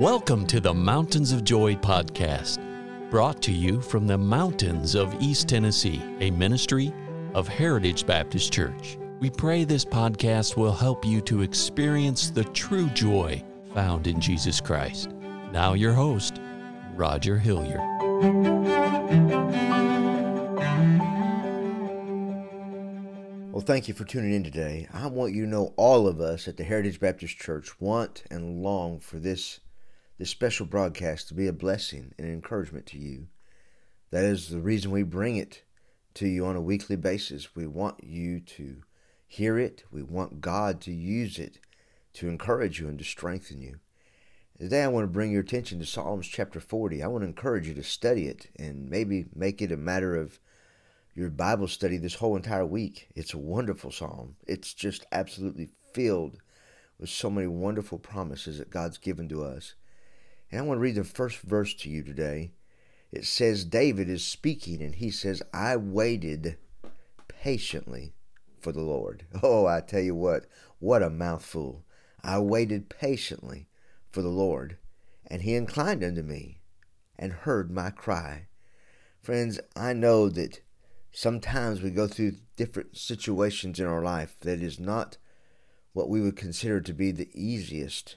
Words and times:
Welcome 0.00 0.46
to 0.46 0.60
the 0.60 0.72
Mountains 0.72 1.30
of 1.30 1.44
Joy 1.44 1.74
podcast, 1.74 2.58
brought 3.10 3.42
to 3.42 3.52
you 3.52 3.82
from 3.82 4.06
the 4.06 4.16
mountains 4.16 4.94
of 4.94 5.14
East 5.20 5.46
Tennessee, 5.46 6.00
a 6.20 6.30
ministry 6.30 6.90
of 7.34 7.46
Heritage 7.46 8.06
Baptist 8.06 8.50
Church. 8.50 8.96
We 9.18 9.28
pray 9.28 9.64
this 9.64 9.84
podcast 9.84 10.56
will 10.56 10.72
help 10.72 11.04
you 11.04 11.20
to 11.20 11.42
experience 11.42 12.30
the 12.30 12.44
true 12.44 12.88
joy 12.88 13.44
found 13.74 14.06
in 14.06 14.22
Jesus 14.22 14.58
Christ. 14.58 15.10
Now, 15.52 15.74
your 15.74 15.92
host, 15.92 16.40
Roger 16.94 17.36
Hilliard. 17.38 17.80
Well, 23.52 23.60
thank 23.60 23.86
you 23.86 23.92
for 23.92 24.06
tuning 24.06 24.32
in 24.32 24.44
today. 24.44 24.88
I 24.94 25.08
want 25.08 25.34
you 25.34 25.44
to 25.44 25.50
know 25.50 25.74
all 25.76 26.08
of 26.08 26.22
us 26.22 26.48
at 26.48 26.56
the 26.56 26.64
Heritage 26.64 27.00
Baptist 27.00 27.36
Church 27.36 27.78
want 27.78 28.22
and 28.30 28.62
long 28.62 28.98
for 28.98 29.18
this 29.18 29.60
this 30.20 30.28
special 30.28 30.66
broadcast 30.66 31.28
to 31.28 31.34
be 31.34 31.46
a 31.46 31.52
blessing 31.52 32.12
and 32.18 32.26
an 32.26 32.34
encouragement 32.34 32.84
to 32.84 32.98
you. 32.98 33.26
That 34.10 34.22
is 34.22 34.50
the 34.50 34.60
reason 34.60 34.90
we 34.90 35.02
bring 35.02 35.36
it 35.36 35.62
to 36.12 36.28
you 36.28 36.44
on 36.44 36.56
a 36.56 36.60
weekly 36.60 36.96
basis. 36.96 37.56
We 37.56 37.66
want 37.66 38.04
you 38.04 38.40
to 38.40 38.82
hear 39.26 39.58
it. 39.58 39.84
We 39.90 40.02
want 40.02 40.42
God 40.42 40.82
to 40.82 40.92
use 40.92 41.38
it 41.38 41.58
to 42.12 42.28
encourage 42.28 42.78
you 42.78 42.86
and 42.86 42.98
to 42.98 43.04
strengthen 43.04 43.62
you. 43.62 43.76
Today 44.58 44.82
I 44.82 44.88
want 44.88 45.04
to 45.04 45.10
bring 45.10 45.32
your 45.32 45.40
attention 45.40 45.78
to 45.78 45.86
Psalms 45.86 46.28
chapter 46.28 46.60
40. 46.60 47.02
I 47.02 47.06
want 47.06 47.22
to 47.22 47.28
encourage 47.28 47.66
you 47.66 47.72
to 47.72 47.82
study 47.82 48.26
it 48.26 48.50
and 48.58 48.90
maybe 48.90 49.24
make 49.34 49.62
it 49.62 49.72
a 49.72 49.76
matter 49.78 50.16
of 50.16 50.38
your 51.14 51.30
Bible 51.30 51.66
study 51.66 51.96
this 51.96 52.16
whole 52.16 52.36
entire 52.36 52.66
week. 52.66 53.08
It's 53.16 53.32
a 53.32 53.38
wonderful 53.38 53.90
psalm. 53.90 54.36
It's 54.46 54.74
just 54.74 55.06
absolutely 55.12 55.70
filled 55.94 56.42
with 56.98 57.08
so 57.08 57.30
many 57.30 57.46
wonderful 57.46 57.98
promises 57.98 58.58
that 58.58 58.68
God's 58.68 58.98
given 58.98 59.26
to 59.30 59.44
us. 59.44 59.76
And 60.50 60.60
I 60.60 60.64
want 60.64 60.78
to 60.78 60.82
read 60.82 60.96
the 60.96 61.04
first 61.04 61.38
verse 61.40 61.74
to 61.74 61.88
you 61.88 62.02
today. 62.02 62.52
It 63.12 63.24
says, 63.24 63.64
David 63.64 64.08
is 64.08 64.24
speaking, 64.24 64.82
and 64.82 64.94
he 64.94 65.10
says, 65.10 65.42
I 65.52 65.76
waited 65.76 66.56
patiently 67.28 68.14
for 68.60 68.72
the 68.72 68.82
Lord. 68.82 69.24
Oh, 69.42 69.66
I 69.66 69.80
tell 69.80 70.00
you 70.00 70.14
what, 70.14 70.46
what 70.78 71.02
a 71.02 71.10
mouthful. 71.10 71.84
I 72.22 72.38
waited 72.38 72.90
patiently 72.90 73.68
for 74.10 74.22
the 74.22 74.28
Lord, 74.28 74.76
and 75.26 75.42
he 75.42 75.54
inclined 75.54 76.04
unto 76.04 76.22
me 76.22 76.60
and 77.18 77.32
heard 77.32 77.70
my 77.70 77.90
cry. 77.90 78.48
Friends, 79.22 79.60
I 79.76 79.92
know 79.92 80.28
that 80.30 80.60
sometimes 81.12 81.82
we 81.82 81.90
go 81.90 82.06
through 82.06 82.36
different 82.56 82.96
situations 82.96 83.78
in 83.78 83.86
our 83.86 84.02
life 84.02 84.36
that 84.40 84.62
is 84.62 84.78
not 84.80 85.16
what 85.92 86.08
we 86.08 86.20
would 86.20 86.36
consider 86.36 86.80
to 86.80 86.92
be 86.92 87.10
the 87.10 87.30
easiest 87.34 88.16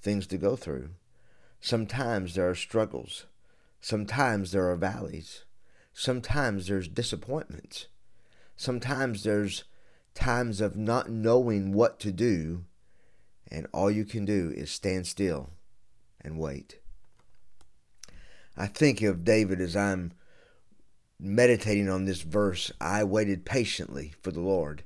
things 0.00 0.26
to 0.28 0.38
go 0.38 0.56
through. 0.56 0.90
Sometimes 1.66 2.36
there 2.36 2.48
are 2.48 2.54
struggles. 2.54 3.26
Sometimes 3.80 4.52
there 4.52 4.70
are 4.70 4.76
valleys. 4.76 5.44
Sometimes 5.92 6.68
there's 6.68 6.86
disappointments. 6.86 7.88
Sometimes 8.56 9.24
there's 9.24 9.64
times 10.14 10.60
of 10.60 10.76
not 10.76 11.10
knowing 11.10 11.72
what 11.72 11.98
to 11.98 12.12
do, 12.12 12.66
and 13.50 13.66
all 13.72 13.90
you 13.90 14.04
can 14.04 14.24
do 14.24 14.52
is 14.54 14.70
stand 14.70 15.08
still 15.08 15.50
and 16.20 16.38
wait. 16.38 16.78
I 18.56 18.68
think 18.68 19.02
of 19.02 19.24
David 19.24 19.60
as 19.60 19.74
I'm 19.74 20.12
meditating 21.18 21.88
on 21.88 22.04
this 22.04 22.22
verse, 22.22 22.70
I 22.80 23.02
waited 23.02 23.44
patiently 23.44 24.14
for 24.22 24.30
the 24.30 24.40
Lord. 24.40 24.84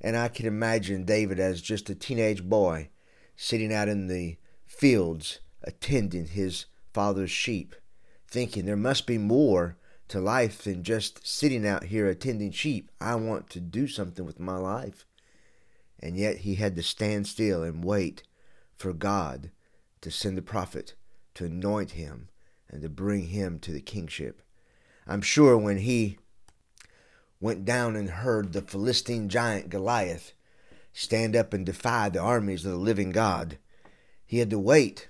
And 0.00 0.16
I 0.16 0.26
can 0.26 0.46
imagine 0.46 1.04
David 1.04 1.38
as 1.38 1.62
just 1.62 1.88
a 1.88 1.94
teenage 1.94 2.42
boy 2.42 2.88
sitting 3.36 3.72
out 3.72 3.88
in 3.88 4.08
the 4.08 4.38
fields 4.66 5.38
attending 5.68 6.26
his 6.26 6.64
father's 6.94 7.30
sheep, 7.30 7.76
thinking 8.26 8.64
there 8.64 8.74
must 8.74 9.06
be 9.06 9.18
more 9.18 9.76
to 10.08 10.18
life 10.18 10.62
than 10.64 10.82
just 10.82 11.26
sitting 11.26 11.66
out 11.66 11.84
here 11.84 12.08
attending 12.08 12.50
sheep. 12.50 12.90
I 13.02 13.14
want 13.16 13.50
to 13.50 13.60
do 13.60 13.86
something 13.86 14.24
with 14.24 14.40
my 14.40 14.56
life. 14.56 15.04
And 16.00 16.16
yet 16.16 16.38
he 16.38 16.54
had 16.54 16.74
to 16.76 16.82
stand 16.82 17.26
still 17.26 17.62
and 17.62 17.84
wait 17.84 18.22
for 18.78 18.94
God 18.94 19.50
to 20.00 20.10
send 20.10 20.38
the 20.38 20.42
prophet 20.42 20.94
to 21.34 21.44
anoint 21.44 21.90
him 21.90 22.30
and 22.70 22.80
to 22.80 22.88
bring 22.88 23.26
him 23.26 23.58
to 23.58 23.70
the 23.70 23.82
kingship. 23.82 24.40
I'm 25.06 25.20
sure 25.20 25.58
when 25.58 25.78
he 25.78 26.16
went 27.40 27.66
down 27.66 27.94
and 27.94 28.08
heard 28.08 28.52
the 28.52 28.62
Philistine 28.62 29.28
giant 29.28 29.68
Goliath 29.68 30.32
stand 30.94 31.36
up 31.36 31.52
and 31.52 31.66
defy 31.66 32.08
the 32.08 32.20
armies 32.20 32.64
of 32.64 32.72
the 32.72 32.78
living 32.78 33.10
God, 33.10 33.58
he 34.24 34.38
had 34.38 34.50
to 34.50 34.58
wait 34.58 35.08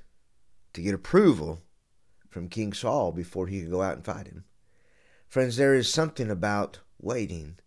to 0.78 0.84
get 0.84 0.94
approval 0.94 1.61
from 2.28 2.49
King 2.49 2.72
Saul 2.72 3.11
before 3.12 3.49
he 3.49 3.61
could 3.61 3.71
go 3.71 3.83
out 3.83 3.97
and 3.97 4.05
fight 4.05 4.28
him. 4.28 4.44
Friends, 5.27 5.56
there 5.56 5.75
is 5.75 5.93
something 5.93 6.31
about 6.31 6.78
waiting. 7.00 7.59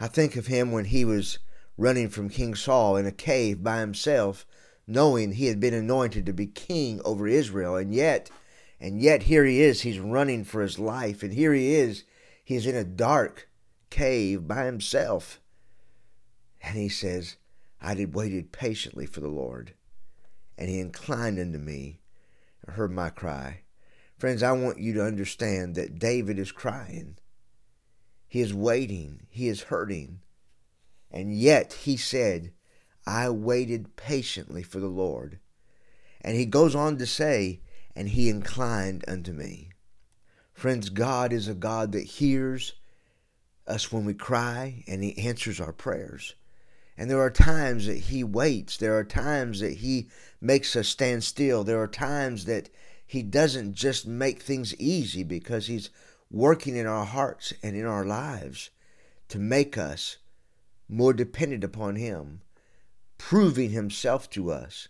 I 0.00 0.08
think 0.08 0.34
of 0.34 0.48
him 0.48 0.72
when 0.72 0.86
he 0.86 1.04
was 1.04 1.38
running 1.78 2.08
from 2.08 2.28
King 2.28 2.54
Saul 2.54 2.96
in 2.96 3.06
a 3.06 3.12
cave 3.12 3.62
by 3.62 3.78
himself, 3.78 4.44
knowing 4.86 5.32
he 5.32 5.46
had 5.46 5.60
been 5.60 5.72
anointed 5.72 6.26
to 6.26 6.32
be 6.32 6.46
king 6.46 7.00
over 7.04 7.28
Israel, 7.28 7.76
and 7.76 7.94
yet 7.94 8.28
and 8.80 9.00
yet 9.00 9.22
here 9.22 9.44
he 9.44 9.62
is, 9.62 9.82
he's 9.82 10.00
running 10.00 10.42
for 10.42 10.60
his 10.60 10.80
life. 10.80 11.22
And 11.22 11.32
here 11.32 11.54
he 11.54 11.76
is, 11.76 12.02
he's 12.44 12.66
in 12.66 12.74
a 12.74 12.82
dark 12.82 13.48
cave 13.90 14.48
by 14.48 14.64
himself. 14.64 15.40
And 16.60 16.76
he 16.76 16.88
says, 16.88 17.36
I 17.80 17.94
did 17.94 18.16
waited 18.16 18.50
patiently 18.50 19.06
for 19.06 19.20
the 19.20 19.28
Lord, 19.28 19.74
and 20.58 20.68
he 20.68 20.80
inclined 20.80 21.38
unto 21.38 21.58
me 21.58 22.01
heard 22.68 22.92
my 22.92 23.10
cry. 23.10 23.62
Friends, 24.18 24.42
I 24.42 24.52
want 24.52 24.78
you 24.78 24.92
to 24.94 25.04
understand 25.04 25.74
that 25.74 25.98
David 25.98 26.38
is 26.38 26.52
crying. 26.52 27.18
He 28.28 28.40
is 28.40 28.54
waiting. 28.54 29.26
He 29.28 29.48
is 29.48 29.64
hurting. 29.64 30.20
And 31.10 31.34
yet 31.34 31.72
he 31.72 31.96
said, 31.96 32.52
I 33.06 33.28
waited 33.30 33.96
patiently 33.96 34.62
for 34.62 34.80
the 34.80 34.86
Lord. 34.86 35.40
And 36.20 36.36
he 36.36 36.46
goes 36.46 36.74
on 36.74 36.98
to 36.98 37.06
say, 37.06 37.60
and 37.94 38.08
he 38.08 38.28
inclined 38.28 39.04
unto 39.08 39.32
me. 39.32 39.70
Friends, 40.54 40.88
God 40.88 41.32
is 41.32 41.48
a 41.48 41.54
God 41.54 41.92
that 41.92 42.04
hears 42.04 42.74
us 43.66 43.90
when 43.92 44.04
we 44.04 44.14
cry 44.14 44.84
and 44.86 45.02
he 45.02 45.18
answers 45.18 45.60
our 45.60 45.72
prayers. 45.72 46.34
And 46.96 47.10
there 47.10 47.20
are 47.20 47.30
times 47.30 47.86
that 47.86 47.98
he 47.98 48.22
waits. 48.22 48.76
There 48.76 48.96
are 48.98 49.04
times 49.04 49.60
that 49.60 49.78
he 49.78 50.08
makes 50.40 50.76
us 50.76 50.88
stand 50.88 51.24
still. 51.24 51.64
There 51.64 51.80
are 51.80 51.88
times 51.88 52.44
that 52.44 52.68
he 53.06 53.22
doesn't 53.22 53.74
just 53.74 54.06
make 54.06 54.42
things 54.42 54.74
easy 54.76 55.22
because 55.22 55.66
he's 55.66 55.90
working 56.30 56.76
in 56.76 56.86
our 56.86 57.04
hearts 57.04 57.52
and 57.62 57.76
in 57.76 57.86
our 57.86 58.04
lives 58.04 58.70
to 59.28 59.38
make 59.38 59.76
us 59.78 60.18
more 60.88 61.12
dependent 61.12 61.64
upon 61.64 61.96
him, 61.96 62.42
proving 63.18 63.70
himself 63.70 64.28
to 64.30 64.50
us 64.50 64.88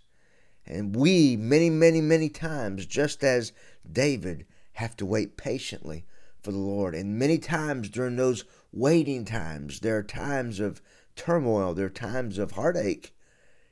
and 0.66 0.94
we, 0.94 1.36
many, 1.36 1.70
many, 1.70 2.00
many 2.00 2.28
times, 2.28 2.86
just 2.86 3.24
as 3.24 3.52
David, 3.90 4.46
have 4.74 4.96
to 4.96 5.06
wait 5.06 5.36
patiently 5.36 6.04
for 6.40 6.52
the 6.52 6.58
Lord. 6.58 6.94
And 6.94 7.18
many 7.18 7.38
times 7.38 7.88
during 7.88 8.16
those 8.16 8.44
waiting 8.72 9.24
times, 9.24 9.80
there 9.80 9.96
are 9.98 10.02
times 10.02 10.60
of 10.60 10.80
turmoil, 11.16 11.74
there 11.74 11.86
are 11.86 11.90
times 11.90 12.38
of 12.38 12.52
heartache, 12.52 13.14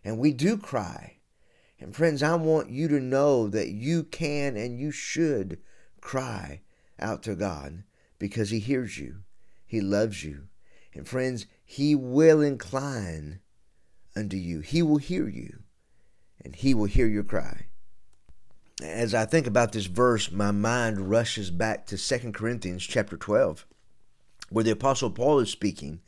and 0.05 0.19
we 0.19 0.33
do 0.33 0.57
cry. 0.57 1.19
And 1.79 1.95
friends, 1.95 2.23
I 2.23 2.35
want 2.35 2.71
you 2.71 2.89
to 2.89 3.01
know 3.01 3.49
that 3.49 3.69
you 3.69 4.05
can 4.05 4.57
and 4.57 4.79
you 4.79 4.91
should 4.91 5.59
cry 6.01 6.61
out 6.99 7.23
to 7.23 7.35
God 7.35 7.85
because 8.19 8.51
He 8.51 8.59
hears 8.59 8.99
you, 8.99 9.23
He 9.67 9.81
loves 9.81 10.25
you. 10.25 10.49
And 10.95 11.09
friends, 11.09 11.47
He 11.65 11.95
will 11.95 12.41
incline 12.41 13.41
unto 14.15 14.37
you, 14.37 14.61
He 14.61 14.83
will 14.83 14.99
hear 14.99 15.29
you 15.29 15.61
and 16.45 16.55
he 16.55 16.75
will 16.75 16.87
hear 16.87 17.07
your 17.07 17.25
cry. 17.25 17.67
As 18.83 19.15
I 19.15 19.27
think 19.27 19.47
about 19.47 19.73
this 19.73 19.87
verse, 19.87 20.33
my 20.33 20.51
mind 20.51 21.11
rushes 21.11 21.51
back 21.51 21.87
to 21.87 21.99
2 21.99 22.33
Corinthians 22.33 22.87
chapter 22.87 23.17
12, 23.17 23.67
where 24.49 24.65
the 24.65 24.71
apostle 24.71 25.11
Paul 25.11 25.41
is 25.41 25.51
speaking, 25.51 26.01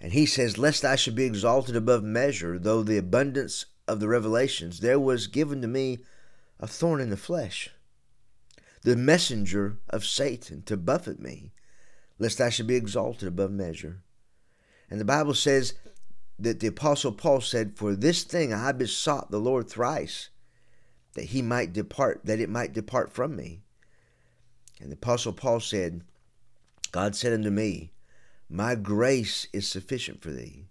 and 0.00 0.12
he 0.12 0.26
says, 0.26 0.58
"Lest 0.58 0.84
I 0.84 0.96
should 0.96 1.14
be 1.14 1.24
exalted 1.24 1.76
above 1.76 2.02
measure, 2.02 2.58
though 2.58 2.82
the 2.82 2.98
abundance 2.98 3.66
of 3.88 4.00
the 4.00 4.08
revelations, 4.08 4.80
there 4.80 5.00
was 5.00 5.26
given 5.26 5.62
to 5.62 5.68
me 5.68 5.98
a 6.60 6.66
thorn 6.66 7.00
in 7.00 7.10
the 7.10 7.16
flesh, 7.16 7.70
the 8.82 8.96
messenger 8.96 9.78
of 9.88 10.04
Satan 10.04 10.62
to 10.62 10.76
buffet 10.76 11.20
me, 11.20 11.52
lest 12.18 12.40
I 12.40 12.50
should 12.50 12.66
be 12.66 12.76
exalted 12.76 13.28
above 13.28 13.50
measure." 13.50 14.02
And 14.90 15.00
the 15.00 15.04
Bible 15.04 15.34
says 15.34 15.74
that 16.38 16.60
the 16.60 16.66
apostle 16.66 17.12
Paul 17.12 17.40
said, 17.40 17.76
For 17.76 17.94
this 17.94 18.22
thing 18.22 18.52
I 18.52 18.72
besought 18.72 19.30
the 19.30 19.40
Lord 19.40 19.68
thrice, 19.68 20.28
that 21.14 21.26
he 21.26 21.42
might 21.42 21.72
depart, 21.72 22.20
that 22.24 22.40
it 22.40 22.50
might 22.50 22.72
depart 22.72 23.12
from 23.12 23.36
me. 23.36 23.62
And 24.80 24.90
the 24.90 24.96
apostle 24.96 25.32
Paul 25.32 25.60
said, 25.60 26.02
God 26.92 27.16
said 27.16 27.32
unto 27.32 27.50
me, 27.50 27.92
My 28.48 28.74
grace 28.76 29.48
is 29.52 29.66
sufficient 29.66 30.22
for 30.22 30.30
thee. 30.30 30.66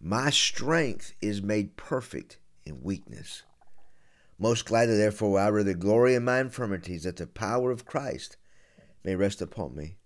My 0.00 0.30
strength 0.30 1.14
is 1.20 1.40
made 1.40 1.76
perfect 1.76 2.38
in 2.64 2.82
weakness. 2.82 3.44
Most 4.38 4.66
gladly, 4.66 4.96
therefore, 4.96 5.30
will 5.30 5.38
I 5.38 5.48
rather 5.48 5.74
glory 5.74 6.14
in 6.14 6.24
my 6.24 6.40
infirmities, 6.40 7.04
that 7.04 7.16
the 7.16 7.26
power 7.26 7.70
of 7.70 7.86
Christ 7.86 8.36
may 9.04 9.14
rest 9.14 9.40
upon 9.40 9.74
me. 9.74 9.96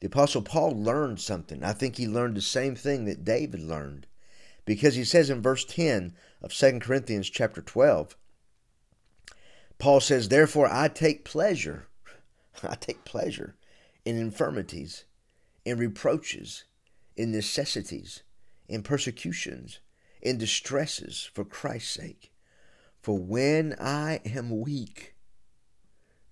The 0.00 0.08
Apostle 0.08 0.42
Paul 0.42 0.72
learned 0.72 1.20
something. 1.20 1.62
I 1.62 1.72
think 1.72 1.96
he 1.96 2.08
learned 2.08 2.36
the 2.36 2.42
same 2.42 2.74
thing 2.74 3.04
that 3.04 3.24
David 3.24 3.60
learned. 3.60 4.08
Because 4.64 4.94
he 4.94 5.04
says 5.04 5.30
in 5.30 5.42
verse 5.42 5.64
10 5.64 6.14
of 6.40 6.52
2 6.52 6.80
Corinthians 6.80 7.30
chapter 7.30 7.60
12, 7.60 8.16
Paul 9.78 10.00
says, 10.00 10.28
Therefore 10.28 10.68
I 10.72 10.88
take 10.88 11.24
pleasure, 11.24 11.88
I 12.62 12.74
take 12.74 13.04
pleasure 13.04 13.54
in 14.04 14.16
infirmities, 14.16 15.04
in 15.64 15.78
reproaches, 15.78 16.64
in 17.16 17.32
necessities, 17.32 18.22
in 18.68 18.82
persecutions, 18.82 19.80
in 20.20 20.38
distresses 20.38 21.28
for 21.32 21.44
Christ's 21.44 21.92
sake. 21.92 22.32
For 23.00 23.18
when 23.18 23.74
I 23.80 24.20
am 24.24 24.60
weak, 24.60 25.14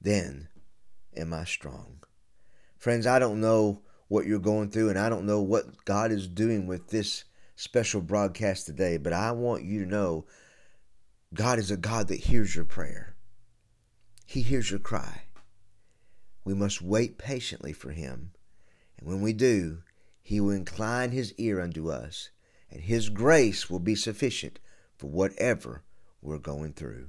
then 0.01 0.49
am 1.17 1.33
I 1.33 1.45
strong. 1.45 2.01
Friends, 2.79 3.07
I 3.07 3.19
don't 3.19 3.41
know 3.41 3.83
what 4.09 4.27
you're 4.27 4.39
going 4.39 4.71
through, 4.71 4.89
and 4.89 4.99
I 4.99 5.09
don't 5.09 5.27
know 5.27 5.41
what 5.41 5.85
God 5.85 6.11
is 6.11 6.27
doing 6.27 6.67
with 6.67 6.89
this 6.89 7.25
special 7.57 8.01
broadcast 8.01 8.67
today, 8.67 8.97
but 8.97 9.13
I 9.13 9.33
want 9.33 9.65
you 9.65 9.85
to 9.85 9.91
know 9.91 10.27
God 11.35 11.59
is 11.59 11.71
a 11.71 11.77
God 11.77 12.09
that 12.09 12.21
hears 12.21 12.57
your 12.57 12.65
prayer. 12.65 13.15
He 14.27 14.43
hears 14.43 14.71
your 14.71 14.81
cry. 14.81 15.23
We 16.45 16.55
must 16.55 16.81
wait 16.81 17.19
patiently 17.19 17.73
for 17.73 17.91
Him, 17.91 18.33
and 19.01 19.09
when 19.09 19.21
we 19.21 19.33
do, 19.33 19.83
He 20.23 20.41
will 20.41 20.51
incline 20.51 21.11
His 21.11 21.35
ear 21.35 21.61
unto 21.61 21.91
us, 21.91 22.31
and 22.71 22.83
His 22.83 23.09
grace 23.09 23.69
will 23.69 23.81
be 23.81 23.95
sufficient 23.95 24.61
for 24.97 25.09
whatever 25.09 25.83
we're 26.23 26.39
going 26.39 26.75
through. 26.75 27.09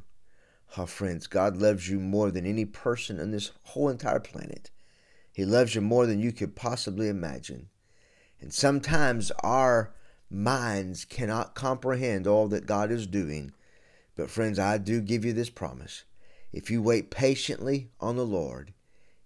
Oh, 0.78 0.86
friends, 0.86 1.28
God 1.28 1.58
loves 1.58 1.90
you 1.90 2.00
more 2.00 2.32
than 2.32 2.46
any 2.46 2.64
person 2.64 3.20
on 3.20 3.32
this 3.32 3.52
whole 3.64 3.90
entire 3.90 4.22
planet. 4.22 4.72
He 5.34 5.44
loves 5.44 5.76
you 5.76 5.82
more 5.82 6.06
than 6.06 6.22
you 6.22 6.32
could 6.32 6.56
possibly 6.56 7.10
imagine. 7.10 7.68
And 8.40 8.54
sometimes 8.54 9.32
our 9.44 9.94
minds 10.30 11.04
cannot 11.04 11.56
comprehend 11.56 12.26
all 12.26 12.48
that 12.48 12.66
God 12.66 12.90
is 12.90 13.06
doing. 13.06 13.52
But, 14.16 14.30
friends, 14.30 14.58
I 14.58 14.78
do 14.78 15.02
give 15.02 15.26
you 15.26 15.34
this 15.34 15.50
promise. 15.50 16.06
If 16.54 16.72
you 16.72 16.82
wait 16.82 17.12
patiently 17.12 17.90
on 18.00 18.16
the 18.16 18.26
Lord, 18.26 18.74